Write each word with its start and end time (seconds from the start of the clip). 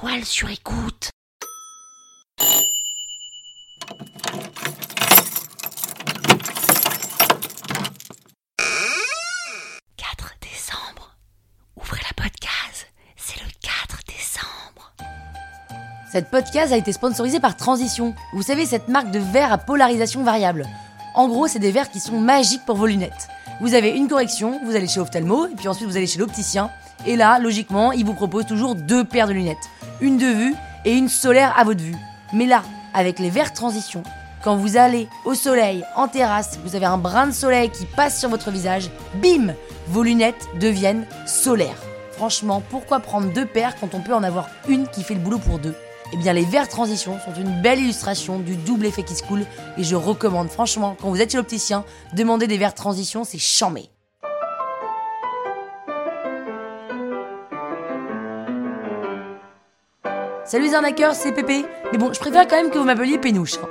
toile 0.00 0.24
sur 0.26 0.50
écoute. 0.50 1.10
«4 9.96 10.34
décembre. 10.42 11.16
Ouvrez 11.76 12.00
la 12.02 12.12
podcast. 12.14 12.88
C'est 13.16 13.40
le 13.40 13.46
4 13.62 14.00
décembre. 14.06 14.92
Cette 16.12 16.30
podcast 16.30 16.74
a 16.74 16.76
été 16.76 16.92
sponsorisée 16.92 17.40
par 17.40 17.56
Transition. 17.56 18.14
Vous 18.34 18.42
savez, 18.42 18.66
cette 18.66 18.88
marque 18.88 19.10
de 19.10 19.18
verres 19.18 19.52
à 19.52 19.56
polarisation 19.56 20.22
variable. 20.22 20.66
En 21.14 21.26
gros, 21.28 21.46
c'est 21.48 21.58
des 21.58 21.72
verres 21.72 21.90
qui 21.90 22.00
sont 22.00 22.20
magiques 22.20 22.66
pour 22.66 22.76
vos 22.76 22.86
lunettes. 22.86 23.28
Vous 23.62 23.72
avez 23.72 23.88
une 23.88 24.08
correction, 24.08 24.60
vous 24.62 24.76
allez 24.76 24.88
chez 24.88 24.98
l'ophtalmo, 25.00 25.46
et 25.46 25.54
puis 25.54 25.68
ensuite 25.68 25.88
vous 25.88 25.96
allez 25.96 26.06
chez 26.06 26.18
l'opticien. 26.18 26.70
Et 27.06 27.16
là, 27.16 27.38
logiquement, 27.38 27.92
il 27.92 28.04
vous 28.04 28.14
propose 28.14 28.46
toujours 28.46 28.74
deux 28.74 29.04
paires 29.04 29.28
de 29.28 29.32
lunettes. 29.32 29.70
Une 30.00 30.18
de 30.18 30.26
vue 30.26 30.54
et 30.84 30.92
une 30.92 31.08
solaire 31.08 31.54
à 31.58 31.64
votre 31.64 31.82
vue. 31.82 31.96
Mais 32.34 32.44
là, 32.44 32.62
avec 32.92 33.18
les 33.18 33.30
verres 33.30 33.54
Transition, 33.54 34.02
quand 34.44 34.56
vous 34.56 34.76
allez 34.76 35.08
au 35.24 35.34
soleil, 35.34 35.84
en 35.96 36.06
terrasse, 36.06 36.58
vous 36.64 36.76
avez 36.76 36.84
un 36.84 36.98
brin 36.98 37.26
de 37.26 37.32
soleil 37.32 37.70
qui 37.70 37.86
passe 37.86 38.20
sur 38.20 38.28
votre 38.28 38.50
visage, 38.50 38.90
bim 39.22 39.54
Vos 39.88 40.02
lunettes 40.02 40.48
deviennent 40.60 41.06
solaires. 41.26 41.82
Franchement, 42.12 42.62
pourquoi 42.68 43.00
prendre 43.00 43.32
deux 43.32 43.46
paires 43.46 43.76
quand 43.80 43.94
on 43.94 44.00
peut 44.00 44.14
en 44.14 44.22
avoir 44.22 44.48
une 44.68 44.86
qui 44.86 45.02
fait 45.02 45.14
le 45.14 45.20
boulot 45.20 45.38
pour 45.38 45.58
deux? 45.58 45.74
Eh 46.12 46.16
bien, 46.18 46.34
les 46.34 46.44
verres 46.44 46.68
transition 46.68 47.18
sont 47.24 47.40
une 47.40 47.62
belle 47.62 47.80
illustration 47.80 48.38
du 48.38 48.56
double 48.56 48.86
effet 48.86 49.02
qui 49.02 49.14
se 49.14 49.22
coule 49.22 49.46
et 49.78 49.82
je 49.82 49.96
recommande 49.96 50.48
franchement, 50.48 50.96
quand 51.00 51.08
vous 51.08 51.20
êtes 51.20 51.32
chez 51.32 51.38
l'opticien, 51.38 51.84
demandez 52.12 52.46
des 52.46 52.58
verres 52.58 52.74
transition, 52.74 53.24
c'est 53.24 53.38
chambé. 53.38 53.88
Salut 60.46 60.66
les 60.66 60.74
arnaqueurs, 60.74 61.14
c'est 61.14 61.32
Pépé. 61.32 61.64
Mais 61.92 61.98
bon, 61.98 62.12
je 62.12 62.20
préfère 62.20 62.46
quand 62.46 62.56
même 62.56 62.70
que 62.70 62.78
vous 62.78 62.84
m'appeliez 62.84 63.18
Pénouche. 63.18 63.58
hein. 63.58 63.68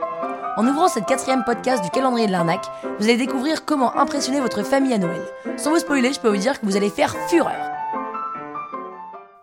En 0.57 0.67
ouvrant 0.67 0.87
cette 0.87 1.05
quatrième 1.05 1.43
podcast 1.43 1.83
du 1.83 1.89
calendrier 1.89 2.27
de 2.27 2.31
l'arnaque, 2.31 2.65
vous 2.99 3.05
allez 3.05 3.17
découvrir 3.17 3.65
comment 3.65 3.97
impressionner 3.97 4.39
votre 4.39 4.63
famille 4.63 4.93
à 4.93 4.97
Noël. 4.97 5.21
Sans 5.57 5.71
vous 5.71 5.79
spoiler, 5.79 6.13
je 6.13 6.19
peux 6.19 6.29
vous 6.29 6.37
dire 6.41 6.59
que 6.59 6.65
vous 6.65 6.75
allez 6.77 6.89
faire 6.89 7.15
fureur. 7.29 7.71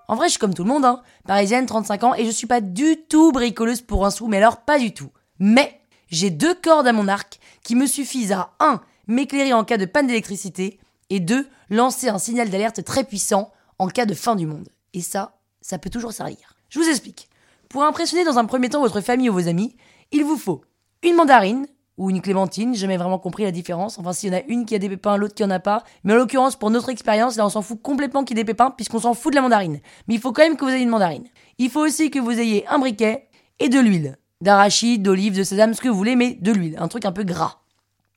En 0.08 0.16
vrai, 0.16 0.26
je 0.26 0.32
suis 0.32 0.38
comme 0.38 0.54
tout 0.54 0.64
le 0.64 0.68
monde, 0.70 0.84
hein. 0.84 1.02
Parisienne, 1.26 1.66
35 1.66 2.04
ans, 2.04 2.14
et 2.14 2.24
je 2.24 2.30
suis 2.30 2.46
pas 2.46 2.60
du 2.60 2.96
tout 3.08 3.32
bricoleuse 3.32 3.80
pour 3.80 4.04
un 4.04 4.10
sou, 4.10 4.26
mais 4.26 4.36
alors 4.38 4.58
pas 4.58 4.78
du 4.78 4.92
tout. 4.92 5.10
Mais 5.38 5.80
j'ai 6.08 6.30
deux 6.30 6.54
cordes 6.54 6.86
à 6.86 6.92
mon 6.92 7.08
arc 7.08 7.40
qui 7.62 7.74
me 7.74 7.86
suffisent 7.86 8.32
à 8.32 8.50
1. 8.60 8.80
m'éclairer 9.06 9.52
en 9.54 9.64
cas 9.64 9.78
de 9.78 9.86
panne 9.86 10.06
d'électricité, 10.06 10.78
et 11.10 11.20
2. 11.20 11.46
lancer 11.70 12.08
un 12.08 12.18
signal 12.18 12.48
d'alerte 12.50 12.84
très 12.84 13.04
puissant 13.04 13.52
en 13.78 13.88
cas 13.88 14.06
de 14.06 14.14
fin 14.14 14.34
du 14.36 14.46
monde. 14.46 14.68
Et 14.94 15.00
ça, 15.02 15.36
ça 15.60 15.78
peut 15.78 15.90
toujours 15.90 16.12
servir. 16.12 16.54
Je 16.72 16.78
vous 16.78 16.88
explique. 16.88 17.28
Pour 17.68 17.84
impressionner 17.84 18.24
dans 18.24 18.38
un 18.38 18.46
premier 18.46 18.70
temps 18.70 18.80
votre 18.80 19.02
famille 19.02 19.28
ou 19.28 19.34
vos 19.34 19.46
amis, 19.46 19.76
il 20.10 20.24
vous 20.24 20.38
faut 20.38 20.62
une 21.02 21.16
mandarine 21.16 21.66
ou 21.98 22.08
une 22.08 22.22
clémentine, 22.22 22.74
jamais 22.74 22.96
vraiment 22.96 23.18
compris 23.18 23.42
la 23.42 23.50
différence. 23.50 23.98
Enfin, 23.98 24.14
s'il 24.14 24.32
y 24.32 24.34
en 24.34 24.38
a 24.38 24.42
une 24.48 24.64
qui 24.64 24.74
a 24.74 24.78
des 24.78 24.88
pépins, 24.88 25.18
l'autre 25.18 25.34
qui 25.34 25.44
en 25.44 25.50
a 25.50 25.58
pas. 25.58 25.84
Mais 26.02 26.14
en 26.14 26.16
l'occurrence, 26.16 26.56
pour 26.56 26.70
notre 26.70 26.88
expérience, 26.88 27.36
là, 27.36 27.44
on 27.44 27.50
s'en 27.50 27.60
fout 27.60 27.82
complètement 27.82 28.24
qu'il 28.24 28.38
y 28.38 28.40
ait 28.40 28.44
des 28.44 28.50
pépins, 28.50 28.70
puisqu'on 28.70 29.00
s'en 29.00 29.12
fout 29.12 29.32
de 29.32 29.36
la 29.36 29.42
mandarine. 29.42 29.80
Mais 30.08 30.14
il 30.14 30.20
faut 30.20 30.32
quand 30.32 30.44
même 30.44 30.56
que 30.56 30.64
vous 30.64 30.70
ayez 30.70 30.82
une 30.82 30.88
mandarine. 30.88 31.28
Il 31.58 31.68
faut 31.68 31.84
aussi 31.84 32.10
que 32.10 32.18
vous 32.18 32.40
ayez 32.40 32.66
un 32.68 32.78
briquet 32.78 33.28
et 33.58 33.68
de 33.68 33.78
l'huile. 33.78 34.16
D'arachide, 34.40 35.02
d'olive, 35.02 35.36
de 35.36 35.42
sésame, 35.42 35.74
ce 35.74 35.82
que 35.82 35.90
vous 35.90 35.94
voulez, 35.94 36.16
mais 36.16 36.38
de 36.40 36.52
l'huile. 36.52 36.78
Un 36.78 36.88
truc 36.88 37.04
un 37.04 37.12
peu 37.12 37.22
gras. 37.22 37.58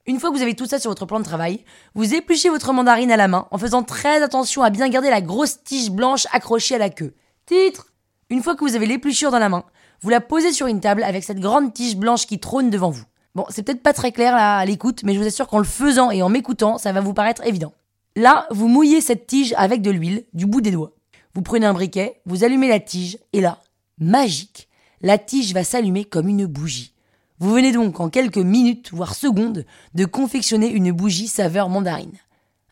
Une 0.06 0.18
fois 0.22 0.30
que 0.32 0.36
vous 0.38 0.42
avez 0.42 0.56
tout 0.56 0.66
ça 0.66 0.80
sur 0.80 0.92
votre 0.92 1.06
plan 1.06 1.20
de 1.20 1.26
travail, 1.26 1.66
vous 1.94 2.14
épluchez 2.14 2.48
votre 2.50 2.72
mandarine 2.72 3.12
à 3.12 3.18
la 3.18 3.28
main 3.28 3.50
en 3.52 3.58
faisant 3.58 3.84
très 3.84 4.24
attention 4.24 4.64
à 4.64 4.70
bien 4.70 4.88
garder 4.88 5.10
la 5.10 5.20
grosse 5.20 5.62
tige 5.62 5.92
blanche 5.92 6.26
accrochée 6.32 6.76
à 6.76 6.78
la 6.78 6.90
queue. 6.90 7.16
Titre 7.46 7.88
Une 8.32 8.42
fois 8.42 8.56
que 8.56 8.64
vous 8.64 8.76
avez 8.76 8.88
l'épluchure 8.88 9.30
dans 9.30 9.40
la 9.40 9.50
main, 9.50 9.66
vous 10.02 10.10
la 10.10 10.20
posez 10.20 10.52
sur 10.52 10.66
une 10.66 10.80
table 10.80 11.04
avec 11.04 11.24
cette 11.24 11.40
grande 11.40 11.74
tige 11.74 11.96
blanche 11.96 12.26
qui 12.26 12.40
trône 12.40 12.72
devant 12.72 12.90
vous. 12.90 13.06
Bon, 13.36 13.46
c'est 13.50 13.62
peut-être 13.62 13.84
pas 13.84 13.94
très 13.94 14.12
clair 14.12 14.34
là 14.36 14.58
à 14.58 14.66
l'écoute, 14.66 15.04
mais 15.04 15.14
je 15.14 15.20
vous 15.20 15.28
assure 15.28 15.48
qu'en 15.48 15.60
le 15.60 15.64
faisant 15.64 16.10
et 16.10 16.24
en 16.24 16.30
m'écoutant, 16.30 16.80
ça 16.80 16.92
va 16.92 17.02
vous 17.02 17.14
paraître 17.14 17.46
évident. 17.46 17.74
Là, 18.16 18.48
vous 18.50 18.68
mouillez 18.68 19.02
cette 19.02 19.28
tige 19.28 19.54
avec 19.58 19.82
de 19.82 19.92
l'huile 19.92 20.24
du 20.34 20.48
bout 20.48 20.62
des 20.62 20.72
doigts. 20.72 20.94
Vous 21.36 21.42
prenez 21.42 21.66
un 21.66 21.74
briquet, 21.74 22.22
vous 22.26 22.44
allumez 22.44 22.68
la 22.68 22.80
tige, 22.80 23.20
et 23.34 23.42
là, 23.42 23.60
magique, 24.00 24.70
la 25.02 25.18
tige 25.18 25.54
va 25.54 25.64
s'allumer 25.64 26.06
comme 26.06 26.28
une 26.28 26.46
bougie. 26.46 26.94
Vous 27.40 27.52
venez 27.52 27.74
donc 27.74 28.00
en 28.00 28.10
quelques 28.10 28.38
minutes, 28.38 28.92
voire 28.92 29.14
secondes, 29.14 29.66
de 29.94 30.06
confectionner 30.06 30.72
une 30.72 30.94
bougie 30.94 31.28
saveur 31.28 31.70
mandarine. 31.70 32.18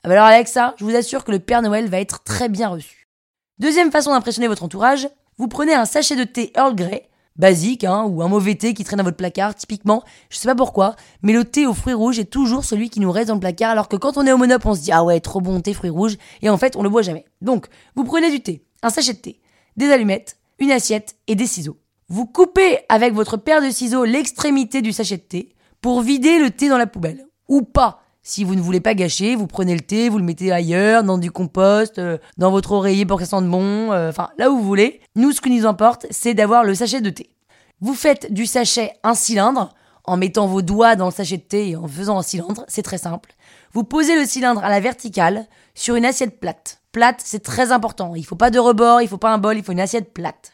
Ah 0.03 0.07
bah 0.07 0.13
alors 0.13 0.25
avec 0.25 0.47
ça, 0.47 0.73
je 0.79 0.85
vous 0.85 0.95
assure 0.95 1.25
que 1.25 1.31
le 1.31 1.39
Père 1.39 1.61
Noël 1.61 1.89
va 1.89 1.99
être 1.99 2.23
très 2.23 2.49
bien 2.49 2.69
reçu. 2.69 3.07
Deuxième 3.59 3.91
façon 3.91 4.11
d'impressionner 4.11 4.47
votre 4.47 4.63
entourage, 4.63 5.09
vous 5.37 5.47
prenez 5.47 5.73
un 5.73 5.85
sachet 5.85 6.15
de 6.15 6.23
thé 6.23 6.51
Earl 6.55 6.75
Grey, 6.75 7.09
basique, 7.35 7.83
hein, 7.83 8.03
ou 8.03 8.21
un 8.21 8.27
mauvais 8.27 8.55
thé 8.55 8.73
qui 8.73 8.83
traîne 8.83 8.97
dans 8.97 9.03
votre 9.03 9.17
placard, 9.17 9.55
typiquement, 9.55 10.03
je 10.29 10.37
sais 10.37 10.47
pas 10.47 10.55
pourquoi, 10.55 10.95
mais 11.21 11.33
le 11.33 11.45
thé 11.45 11.65
aux 11.65 11.73
fruits 11.73 11.93
rouges 11.93 12.19
est 12.19 12.25
toujours 12.25 12.63
celui 12.63 12.89
qui 12.89 12.99
nous 12.99 13.11
reste 13.11 13.29
dans 13.29 13.35
le 13.35 13.39
placard, 13.39 13.71
alors 13.71 13.87
que 13.87 13.95
quand 13.95 14.17
on 14.17 14.25
est 14.25 14.31
au 14.31 14.37
monop, 14.37 14.65
on 14.65 14.75
se 14.75 14.81
dit 14.81 14.91
ah 14.91 15.03
ouais, 15.03 15.19
trop 15.19 15.41
bon 15.41 15.59
thé 15.61 15.73
fruits 15.73 15.89
rouges, 15.89 16.17
et 16.41 16.49
en 16.49 16.57
fait, 16.57 16.75
on 16.75 16.83
le 16.83 16.89
boit 16.89 17.01
jamais. 17.01 17.25
Donc, 17.41 17.67
vous 17.95 18.03
prenez 18.03 18.29
du 18.31 18.41
thé, 18.41 18.63
un 18.81 18.89
sachet 18.89 19.13
de 19.13 19.19
thé, 19.19 19.41
des 19.77 19.91
allumettes, 19.91 20.37
une 20.59 20.71
assiette 20.71 21.15
et 21.27 21.35
des 21.35 21.47
ciseaux. 21.47 21.77
Vous 22.09 22.25
coupez 22.25 22.79
avec 22.89 23.13
votre 23.13 23.37
paire 23.37 23.61
de 23.61 23.71
ciseaux 23.71 24.05
l'extrémité 24.05 24.81
du 24.81 24.91
sachet 24.91 25.17
de 25.17 25.23
thé 25.23 25.55
pour 25.81 26.01
vider 26.01 26.37
le 26.37 26.51
thé 26.51 26.69
dans 26.69 26.77
la 26.77 26.87
poubelle. 26.87 27.25
Ou 27.49 27.61
pas. 27.63 28.02
Si 28.25 28.45
vous 28.45 28.55
ne 28.55 28.61
voulez 28.61 28.79
pas 28.79 28.93
gâcher, 28.93 29.35
vous 29.35 29.47
prenez 29.47 29.75
le 29.75 29.81
thé, 29.81 30.07
vous 30.07 30.17
le 30.17 30.23
mettez 30.23 30.53
ailleurs, 30.53 31.03
dans 31.03 31.17
du 31.17 31.29
compost, 31.29 31.99
euh, 31.99 32.17
dans 32.37 32.51
votre 32.51 32.71
oreiller 32.71 33.05
pour 33.05 33.17
que 33.17 33.25
ça 33.25 33.31
sente 33.31 33.49
bon, 33.49 33.91
euh, 33.91 34.09
enfin 34.09 34.29
là 34.37 34.49
où 34.49 34.57
vous 34.57 34.63
voulez. 34.63 35.01
Nous, 35.17 35.33
ce 35.33 35.41
qui 35.41 35.49
nous 35.49 35.65
importe, 35.65 36.07
c'est 36.09 36.33
d'avoir 36.33 36.63
le 36.63 36.73
sachet 36.73 37.01
de 37.01 37.09
thé. 37.09 37.29
Vous 37.81 37.93
faites 37.93 38.31
du 38.31 38.45
sachet 38.45 38.93
un 39.03 39.13
cylindre 39.13 39.73
en 40.05 40.15
mettant 40.15 40.47
vos 40.47 40.61
doigts 40.61 40.95
dans 40.95 41.07
le 41.07 41.11
sachet 41.11 41.35
de 41.35 41.43
thé 41.43 41.69
et 41.69 41.75
en 41.75 41.85
faisant 41.85 42.17
un 42.17 42.23
cylindre, 42.23 42.63
c'est 42.69 42.81
très 42.81 42.97
simple. 42.97 43.33
Vous 43.73 43.83
posez 43.83 44.15
le 44.15 44.25
cylindre 44.25 44.63
à 44.63 44.69
la 44.69 44.79
verticale 44.79 45.45
sur 45.75 45.95
une 45.95 46.05
assiette 46.05 46.39
plate. 46.39 46.81
Plate, 46.93 47.21
c'est 47.23 47.43
très 47.43 47.73
important. 47.73 48.15
Il 48.15 48.25
faut 48.25 48.37
pas 48.37 48.51
de 48.51 48.59
rebord, 48.59 49.01
il 49.01 49.09
faut 49.09 49.17
pas 49.17 49.33
un 49.33 49.37
bol, 49.37 49.57
il 49.57 49.63
faut 49.63 49.73
une 49.73 49.81
assiette 49.81 50.13
plate. 50.13 50.53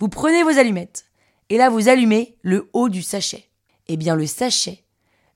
Vous 0.00 0.08
prenez 0.08 0.42
vos 0.42 0.58
allumettes 0.58 1.06
et 1.48 1.56
là 1.56 1.70
vous 1.70 1.88
allumez 1.88 2.36
le 2.42 2.68
haut 2.74 2.90
du 2.90 3.00
sachet. 3.00 3.48
Eh 3.88 3.96
bien 3.96 4.16
le 4.16 4.26
sachet 4.26 4.84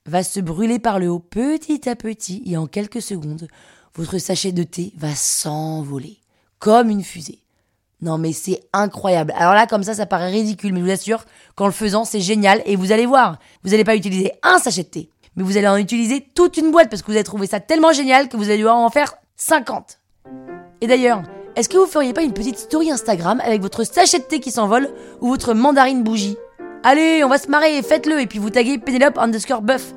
va 0.05 0.23
se 0.23 0.39
brûler 0.39 0.79
par 0.79 0.99
le 0.99 1.09
haut 1.09 1.19
petit 1.19 1.87
à 1.87 1.95
petit 1.95 2.43
et 2.45 2.57
en 2.57 2.67
quelques 2.67 3.01
secondes, 3.01 3.47
votre 3.95 4.17
sachet 4.17 4.51
de 4.51 4.63
thé 4.63 4.93
va 4.97 5.13
s'envoler 5.13 6.17
comme 6.59 6.89
une 6.89 7.03
fusée. 7.03 7.39
Non 8.01 8.17
mais 8.17 8.33
c'est 8.33 8.61
incroyable. 8.73 9.33
Alors 9.35 9.53
là 9.53 9.67
comme 9.67 9.83
ça 9.83 9.93
ça 9.93 10.05
paraît 10.05 10.31
ridicule 10.31 10.73
mais 10.73 10.79
je 10.79 10.85
vous 10.85 10.91
assure 10.91 11.25
qu'en 11.55 11.67
le 11.67 11.71
faisant 11.71 12.03
c'est 12.03 12.21
génial 12.21 12.61
et 12.65 12.75
vous 12.75 12.91
allez 12.91 13.05
voir, 13.05 13.37
vous 13.63 13.71
n'allez 13.71 13.83
pas 13.83 13.95
utiliser 13.95 14.31
un 14.43 14.57
sachet 14.57 14.83
de 14.83 14.87
thé, 14.87 15.09
mais 15.35 15.43
vous 15.43 15.57
allez 15.57 15.67
en 15.67 15.77
utiliser 15.77 16.25
toute 16.33 16.57
une 16.57 16.71
boîte 16.71 16.89
parce 16.89 17.01
que 17.01 17.07
vous 17.07 17.17
allez 17.17 17.23
trouver 17.23 17.47
ça 17.47 17.59
tellement 17.59 17.93
génial 17.93 18.27
que 18.27 18.37
vous 18.37 18.45
allez 18.45 18.57
devoir 18.57 18.77
en 18.77 18.89
faire 18.89 19.13
50. 19.35 19.99
Et 20.81 20.87
d'ailleurs, 20.87 21.21
est-ce 21.55 21.69
que 21.69 21.77
vous 21.77 21.85
feriez 21.85 22.13
pas 22.13 22.23
une 22.23 22.33
petite 22.33 22.57
story 22.57 22.91
Instagram 22.91 23.39
avec 23.43 23.61
votre 23.61 23.83
sachet 23.83 24.19
de 24.19 24.23
thé 24.23 24.39
qui 24.39 24.51
s'envole 24.51 24.89
ou 25.19 25.27
votre 25.27 25.53
mandarine 25.53 26.01
bougie? 26.01 26.37
Allez, 26.83 27.23
on 27.23 27.29
va 27.29 27.37
se 27.37 27.47
marrer, 27.47 27.79
faites-le 27.83 28.19
et 28.19 28.25
puis 28.25 28.39
vous 28.39 28.49
taguez 28.49 28.79
Penelope 28.79 29.17
underscore 29.19 29.61
buff. 29.61 29.93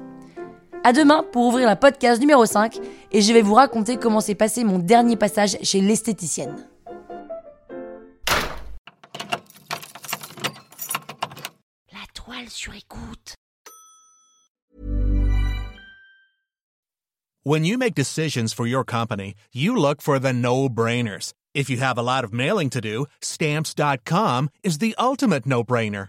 À 0.84 0.93
demain 0.93 1.25
pour 1.33 1.47
ouvrir 1.47 1.67
la 1.67 1.77
podcast 1.77 2.21
numéro 2.21 2.45
5 2.45 2.78
et 3.11 3.22
je 3.22 3.33
vais 3.33 3.41
vous 3.41 3.55
raconter 3.55 3.97
comment 3.97 4.21
s'est 4.21 4.34
passé 4.34 4.65
mon 4.65 4.78
dernier 4.78 5.17
passage 5.17 5.56
chez 5.62 5.81
l'esthéticienne. 5.81 6.69
La 11.91 12.05
toile 12.12 12.50
sur 12.50 12.75
écoute. 12.75 13.34
When 17.47 17.65
you 17.65 17.78
make 17.78 17.95
decisions 17.95 18.53
for 18.55 18.66
your 18.66 18.84
company, 18.84 19.34
you 19.55 19.75
look 19.75 20.03
for 20.03 20.19
the 20.19 20.34
no 20.34 20.69
brainers. 20.69 21.33
If 21.55 21.71
you 21.71 21.78
have 21.78 21.97
a 21.99 22.03
lot 22.03 22.25
of 22.25 22.33
mailing 22.33 22.69
to 22.71 22.81
do, 22.81 23.06
stamps.com 23.22 24.51
is 24.62 24.78
the 24.78 24.95
ultimate 24.99 25.47
no 25.47 25.63
brainer. 25.63 26.09